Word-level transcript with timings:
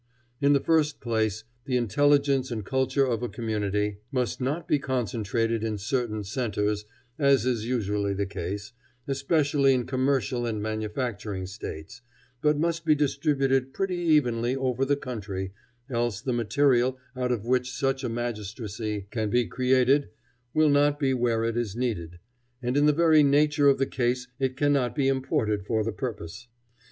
In 0.39 0.53
the 0.53 0.59
first 0.59 0.99
place, 0.99 1.43
the 1.65 1.77
intelligence 1.77 2.49
and 2.49 2.65
culture 2.65 3.05
of 3.05 3.21
a 3.21 3.29
community 3.29 3.99
must 4.11 4.41
not 4.41 4.67
be 4.67 4.79
concentrated 4.79 5.63
in 5.63 5.77
certain 5.77 6.23
centres, 6.23 6.85
as 7.19 7.45
is 7.45 7.67
usually 7.67 8.15
the 8.15 8.25
case, 8.25 8.73
especially 9.07 9.75
in 9.75 9.85
commercial 9.85 10.47
and 10.47 10.59
manufacturing 10.59 11.45
States, 11.45 12.01
but 12.41 12.57
must 12.57 12.83
be 12.83 12.95
distributed 12.95 13.75
pretty 13.75 13.97
evenly 13.97 14.55
over 14.55 14.85
the 14.85 14.95
country, 14.95 15.53
else 15.87 16.19
the 16.19 16.33
material 16.33 16.97
out 17.15 17.31
of 17.31 17.45
which 17.45 17.71
such 17.71 18.03
a 18.03 18.09
magistracy 18.09 19.05
can 19.11 19.29
be 19.29 19.45
created 19.45 20.09
will 20.51 20.69
not 20.71 20.99
be 20.99 21.13
where 21.13 21.43
it 21.43 21.55
is 21.55 21.75
needed; 21.75 22.17
and 22.59 22.75
in 22.75 22.87
the 22.87 22.91
very 22.91 23.21
nature 23.21 23.69
of 23.69 23.77
the 23.77 23.85
case 23.85 24.27
it 24.39 24.57
cannot 24.57 24.95
be 24.95 25.07
imported 25.07 25.63
for 25.63 25.83
the 25.83 25.91
purpose. 25.93 26.47